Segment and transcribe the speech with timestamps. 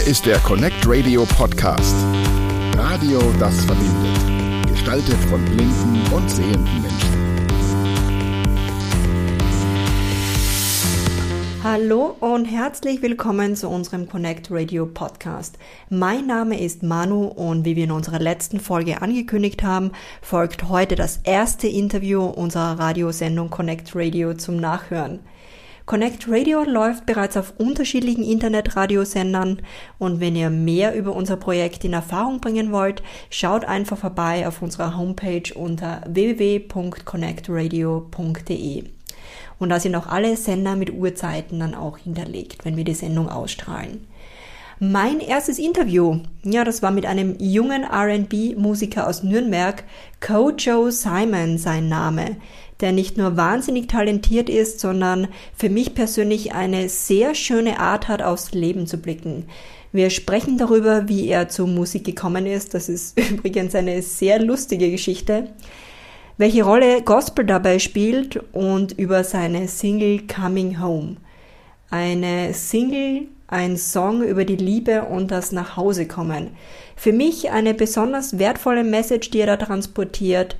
[0.00, 1.94] Hier ist der Connect Radio Podcast.
[2.74, 4.66] Radio, das verbindet.
[4.66, 7.10] Gestaltet von blinden und sehenden Menschen.
[11.62, 15.58] Hallo und herzlich willkommen zu unserem Connect Radio Podcast.
[15.90, 20.94] Mein Name ist Manu und wie wir in unserer letzten Folge angekündigt haben, folgt heute
[20.94, 25.20] das erste Interview unserer Radiosendung Connect Radio zum Nachhören.
[25.86, 29.62] Connect Radio läuft bereits auf unterschiedlichen Internetradiosendern
[29.98, 34.62] und wenn ihr mehr über unser Projekt in Erfahrung bringen wollt, schaut einfach vorbei auf
[34.62, 38.84] unserer Homepage unter www.connectradio.de.
[39.58, 43.28] Und da sind auch alle Sender mit Uhrzeiten dann auch hinterlegt, wenn wir die Sendung
[43.28, 44.06] ausstrahlen.
[44.80, 49.84] Mein erstes Interview, ja, das war mit einem jungen R&B-Musiker aus Nürnberg,
[50.20, 52.36] Kojo Simon sein Name
[52.80, 58.22] der nicht nur wahnsinnig talentiert ist, sondern für mich persönlich eine sehr schöne Art hat,
[58.22, 59.44] aufs Leben zu blicken.
[59.92, 62.74] Wir sprechen darüber, wie er zur Musik gekommen ist.
[62.74, 65.50] Das ist übrigens eine sehr lustige Geschichte.
[66.38, 71.16] Welche Rolle Gospel dabei spielt und über seine Single Coming Home.
[71.90, 76.56] Eine Single, ein Song über die Liebe und das Nachhausekommen.
[76.96, 80.56] Für mich eine besonders wertvolle Message, die er da transportiert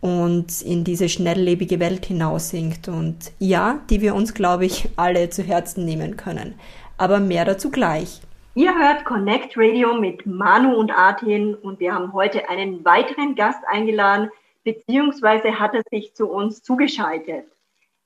[0.00, 5.42] und in diese schnelllebige Welt hinaussingt und ja, die wir uns, glaube ich, alle zu
[5.42, 6.54] Herzen nehmen können.
[6.96, 8.20] Aber mehr dazu gleich.
[8.54, 13.60] Ihr hört Connect Radio mit Manu und Artin und wir haben heute einen weiteren Gast
[13.66, 14.30] eingeladen,
[14.64, 17.44] beziehungsweise hat er sich zu uns zugeschaltet.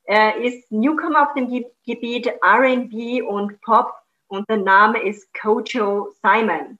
[0.04, 1.48] Er ist Newcomer auf dem
[1.86, 3.94] Gebiet R&B und Pop
[4.28, 6.78] und der Name ist Kojo Simon.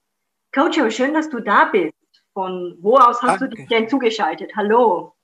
[0.55, 1.95] Kojo, schön, dass du da bist.
[2.33, 3.49] Von wo aus hast danke.
[3.49, 4.53] du dich denn zugeschaltet?
[4.57, 5.15] Hallo.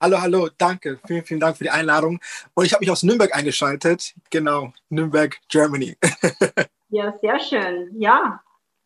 [0.00, 1.00] Hallo, hallo, danke.
[1.06, 2.20] Vielen, vielen Dank für die Einladung.
[2.54, 4.14] Und ich habe mich aus Nürnberg eingeschaltet.
[4.30, 5.96] Genau, Nürnberg, Germany.
[6.90, 7.90] ja, sehr schön.
[7.98, 8.42] Ja.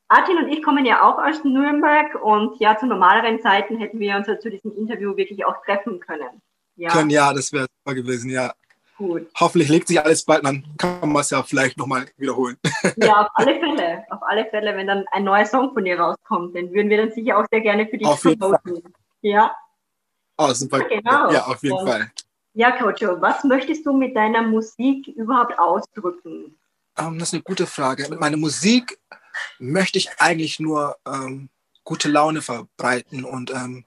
[0.08, 4.16] Artin und ich kommen ja auch aus Nürnberg und ja, zu normaleren Zeiten hätten wir
[4.16, 6.42] uns ja zu diesem Interview wirklich auch treffen können.
[6.76, 8.52] Ja, können, ja das wäre super gewesen, ja.
[9.00, 9.30] Gut.
[9.40, 12.58] Hoffentlich legt sich alles bald, dann kann man es ja vielleicht nochmal wiederholen.
[12.98, 14.04] Ja, auf alle Fälle.
[14.10, 17.10] Auf alle Fälle, wenn dann ein neuer Song von dir rauskommt, den würden wir dann
[17.10, 18.82] sicher auch sehr gerne für dich promoten.
[19.22, 19.56] Ja.
[20.36, 20.80] Oh, super.
[20.80, 21.32] genau.
[21.32, 22.10] Ja, auf jeden Und, Fall.
[22.52, 26.58] Ja, Coach, was möchtest du mit deiner Musik überhaupt ausdrücken?
[26.98, 28.06] Ähm, das ist eine gute Frage.
[28.10, 28.98] Mit meiner Musik
[29.58, 31.48] möchte ich eigentlich nur ähm,
[31.84, 33.86] gute Laune verbreiten und ähm,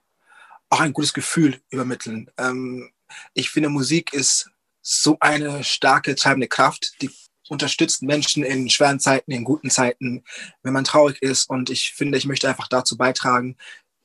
[0.70, 2.32] auch ein gutes Gefühl übermitteln.
[2.36, 2.90] Ähm,
[3.32, 4.50] ich finde, Musik ist
[4.84, 7.10] so eine starke treibende Kraft, die
[7.48, 10.24] unterstützt Menschen in schweren Zeiten, in guten Zeiten,
[10.62, 11.48] wenn man traurig ist.
[11.48, 13.56] Und ich finde, ich möchte einfach dazu beitragen,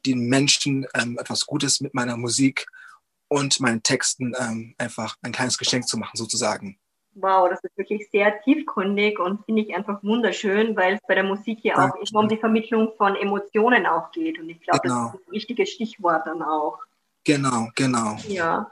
[0.06, 2.66] den Menschen ähm, etwas Gutes mit meiner Musik
[3.28, 6.80] und meinen Texten ähm, einfach ein kleines Geschenk zu machen, sozusagen.
[7.16, 11.24] Wow, das ist wirklich sehr tiefgründig und finde ich einfach wunderschön, weil es bei der
[11.24, 14.40] Musik ja auch immer um die Vermittlung von Emotionen auch geht.
[14.40, 15.12] Und ich glaube, genau.
[15.12, 16.80] das ist ein wichtiges Stichwort dann auch.
[17.26, 18.18] Genau, genau.
[18.28, 18.72] Ja.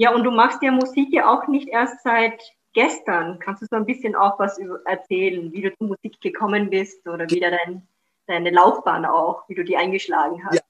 [0.00, 2.40] Ja, und du machst ja Musik ja auch nicht erst seit
[2.72, 3.38] gestern.
[3.38, 7.28] Kannst du so ein bisschen auch was erzählen, wie du zur Musik gekommen bist oder
[7.28, 7.86] wie dein,
[8.26, 10.54] deine Laufbahn auch, wie du die eingeschlagen hast?
[10.54, 10.62] Ja,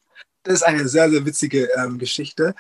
[0.43, 2.57] das ist eine sehr, sehr witzige ähm, Geschichte.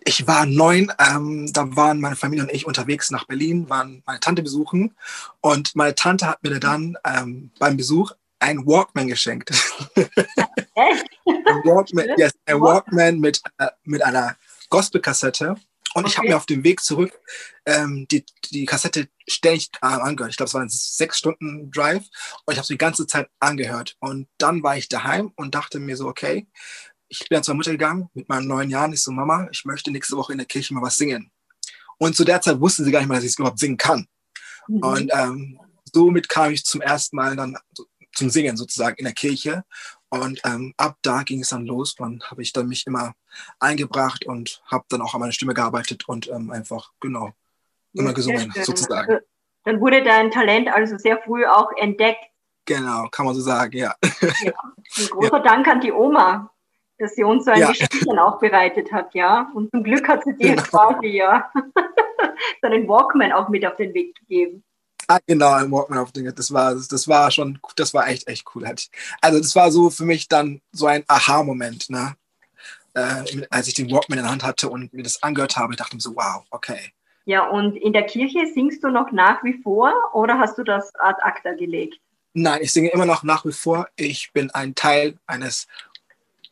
[0.00, 4.18] Ich war neun, ähm, da waren meine Familie und ich unterwegs nach Berlin, waren meine
[4.18, 4.96] Tante besuchen
[5.40, 9.50] und meine Tante hat mir dann ähm, beim Besuch ein Walkman geschenkt.
[9.94, 11.06] Echt?
[11.26, 14.34] ein Walkman, yes, ein Walkman mit, äh, mit einer
[14.68, 15.54] Gospelkassette
[15.94, 16.10] und okay.
[16.10, 17.18] ich habe mir auf dem Weg zurück
[17.64, 20.30] ähm, die, die Kassette ständig äh, angehört.
[20.30, 22.04] Ich glaube, es war ein sechs Stunden Drive
[22.44, 23.96] und ich habe die ganze Zeit angehört.
[24.00, 26.46] Und dann war ich daheim und dachte mir so, okay,
[27.08, 28.92] ich bin dann zur Mutter gegangen mit meinen neun Jahren.
[28.92, 31.30] Ich so, Mama, ich möchte nächste Woche in der Kirche mal was singen.
[31.96, 34.06] Und zu der Zeit wussten sie gar nicht mal, dass ich es überhaupt singen kann.
[34.68, 34.82] Mhm.
[34.82, 35.60] Und ähm,
[35.92, 37.56] somit kam ich zum ersten Mal dann
[38.14, 39.64] zum Singen sozusagen in der Kirche.
[40.10, 41.94] Und ähm, ab da ging es dann los.
[41.94, 43.14] Dann habe ich dann mich immer
[43.60, 47.32] eingebracht und habe dann auch an meiner Stimme gearbeitet und ähm, einfach, genau,
[47.92, 49.10] immer gesungen sozusagen.
[49.10, 49.26] Also,
[49.64, 52.24] dann wurde dein Talent also sehr früh auch entdeckt.
[52.64, 53.94] Genau, kann man so sagen, ja.
[54.42, 54.52] ja.
[54.98, 55.42] Ein großer ja.
[55.42, 56.50] Dank an die Oma,
[56.98, 57.68] dass sie uns so ein ja.
[57.68, 59.50] Geschenk auch bereitet hat, ja.
[59.54, 60.62] Und zum Glück hat sie dir genau.
[60.62, 61.50] quasi ja
[62.62, 64.64] seinen Walkman auch mit auf den Weg gegeben.
[65.10, 66.34] Ah, genau, ein Walkman auf Dinge.
[66.34, 68.66] Das war, das war schon, das war echt, echt cool.
[69.22, 72.14] Also das war so für mich dann so ein Aha-Moment, ne?
[72.92, 75.90] Äh, als ich den Walkman in der Hand hatte und mir das angehört habe, dachte
[75.92, 76.92] ich mir so, wow, okay.
[77.24, 80.94] Ja, und in der Kirche singst du noch nach wie vor oder hast du das
[80.96, 81.98] ad acta gelegt?
[82.34, 83.88] Nein, ich singe immer noch nach wie vor.
[83.96, 85.66] Ich bin ein Teil eines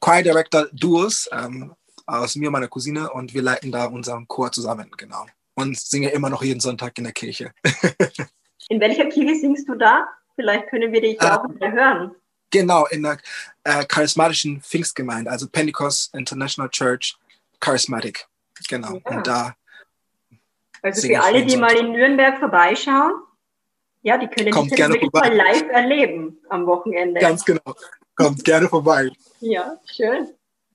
[0.01, 1.75] Choir Director Duos ähm,
[2.07, 5.27] aus mir und meiner Cousine und wir leiten da unseren Chor zusammen, genau.
[5.55, 7.53] Und singe immer noch jeden Sonntag in der Kirche.
[8.69, 10.09] In welcher Kirche singst du da?
[10.35, 12.15] Vielleicht können wir dich auch wieder hören.
[12.51, 13.19] Genau, in der
[13.65, 17.17] äh, charismatischen Pfingstgemeinde, also Pentecost International Church
[17.61, 18.27] Charismatic.
[18.69, 18.95] Genau.
[18.95, 19.17] Ja.
[19.17, 19.57] Und da.
[20.83, 23.13] Also für alle, die mal in Nürnberg vorbeischauen,
[24.03, 25.31] ja, die können Kommt dich gerne wirklich vorbei.
[25.31, 27.21] mal live erleben am Wochenende.
[27.21, 27.75] Ganz genau.
[28.15, 29.11] Kommt gerne vorbei.
[29.41, 30.29] Ja, schön.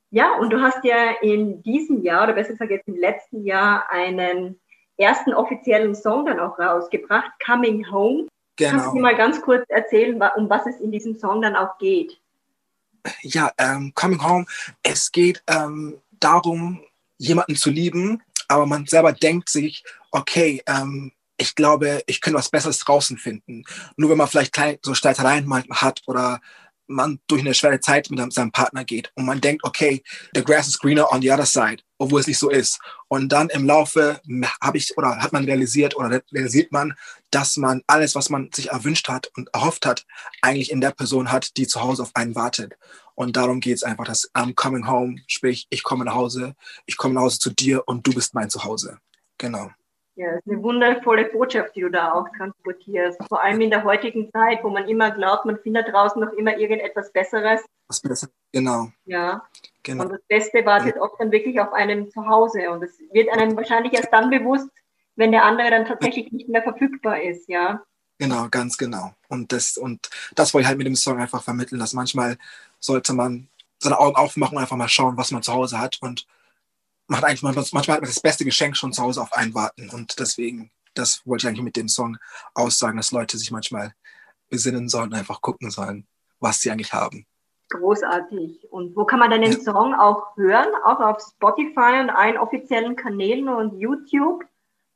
[0.10, 3.90] Ja, und du hast ja in diesem Jahr, oder besser gesagt jetzt im letzten Jahr,
[3.90, 4.60] einen
[5.02, 8.28] ersten offiziellen Song dann auch rausgebracht, Coming Home.
[8.58, 8.94] Kannst Genau.
[8.94, 12.22] du mal ganz kurz erzählen, um was es in diesem Song dann auch geht?
[13.22, 14.46] ja, ähm, Coming Home,
[14.84, 16.82] es geht ähm, darum,
[17.18, 22.50] jemanden zu lieben, aber man selber denkt sich, okay, ähm, ich glaube, ich könnte was
[22.50, 23.64] Besseres draußen finden.
[23.96, 26.40] Nur wenn man vielleicht klein, so Streitereien hat oder
[26.92, 30.04] man durch eine schwere Zeit mit seinem Partner geht und man denkt, okay,
[30.34, 32.80] the grass is greener on the other side, obwohl es nicht so ist.
[33.08, 34.22] Und dann im Laufe
[34.62, 36.94] habe ich oder hat man realisiert oder realisiert man,
[37.32, 40.06] dass man alles, was man sich erwünscht hat und erhofft hat,
[40.42, 42.74] eigentlich in der Person hat, die zu Hause auf einen wartet.
[43.16, 46.56] Und darum geht es einfach, dass I'm coming home, sprich, ich komme nach Hause,
[46.86, 49.00] ich komme nach Hause zu dir und du bist mein Zuhause.
[49.38, 49.72] Genau.
[50.16, 53.18] Ja, das ist eine wundervolle Botschaft, die du da auch transportierst.
[53.30, 56.58] Vor allem in der heutigen Zeit, wo man immer glaubt, man findet draußen noch immer
[56.58, 57.62] irgendetwas Besseres.
[57.88, 58.28] Was besser.
[58.52, 59.48] Genau, Ja,
[59.84, 62.70] genau, und das Beste wartet oft dann wirklich auf einem zu Hause.
[62.72, 64.70] Und es wird einem wahrscheinlich erst dann bewusst,
[65.16, 67.82] wenn der andere dann tatsächlich nicht mehr verfügbar ist, ja.
[68.18, 69.14] genau, ganz genau.
[69.30, 72.38] Und das, und das wollte ich halt mit dem Song einfach vermitteln, dass manchmal
[72.80, 73.48] sollte man
[73.80, 76.28] seine Augen aufmachen und einfach mal schauen, was man zu Hause hat und
[77.08, 79.90] macht eigentlich manchmal, manchmal das beste Geschenk schon zu Hause auf einen warten.
[79.90, 82.18] Und deswegen, das wollte ich eigentlich mit dem Song
[82.54, 83.94] aussagen, dass Leute sich manchmal
[84.50, 86.08] besinnen sollen, einfach gucken sollen,
[86.40, 87.26] was sie eigentlich haben.
[87.70, 88.68] Großartig.
[88.70, 89.60] Und wo kann man dann den Ja.
[89.60, 90.68] Song auch hören?
[90.84, 94.44] Auch auf Spotify und allen offiziellen Kanälen und YouTube?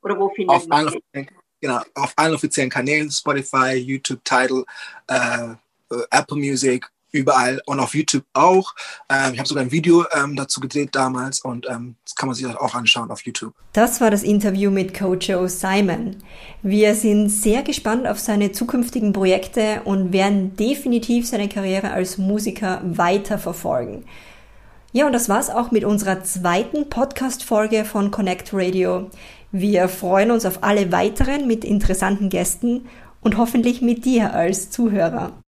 [0.02, 1.30] Oder wo findet Auf man allen,
[1.60, 4.64] genau, auf allen offiziellen Kanälen, Spotify, YouTube, Tidal,
[5.08, 5.52] äh,
[5.90, 8.74] äh, Apple Music, überall und auf YouTube auch.
[9.08, 12.34] Ähm, ich habe sogar ein Video ähm, dazu gedreht damals und ähm, das kann man
[12.34, 13.54] sich auch anschauen auf YouTube.
[13.72, 16.16] Das war das Interview mit Coach Joe Simon.
[16.62, 22.80] Wir sind sehr gespannt auf seine zukünftigen Projekte und werden definitiv seine Karriere als Musiker
[22.84, 24.04] weiterverfolgen.
[24.92, 29.10] Ja, und das war's auch mit unserer zweiten Podcast-Folge von Connect Radio.
[29.52, 32.88] Wir freuen uns auf alle weiteren mit interessanten Gästen
[33.20, 35.42] und hoffentlich mit dir als Zuhörer.